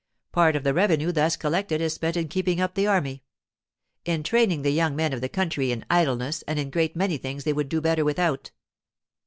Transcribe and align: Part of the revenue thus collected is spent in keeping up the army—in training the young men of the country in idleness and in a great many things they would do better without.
Part 0.31 0.55
of 0.55 0.63
the 0.63 0.73
revenue 0.73 1.11
thus 1.11 1.35
collected 1.35 1.79
is 1.79 1.93
spent 1.93 2.17
in 2.17 2.27
keeping 2.27 2.59
up 2.59 2.73
the 2.73 2.87
army—in 2.87 4.23
training 4.23 4.63
the 4.63 4.71
young 4.71 4.95
men 4.95 5.13
of 5.13 5.21
the 5.21 5.29
country 5.29 5.71
in 5.71 5.85
idleness 5.91 6.41
and 6.47 6.57
in 6.57 6.69
a 6.69 6.71
great 6.71 6.95
many 6.95 7.19
things 7.19 7.43
they 7.43 7.53
would 7.53 7.69
do 7.69 7.81
better 7.81 8.03
without. 8.03 8.49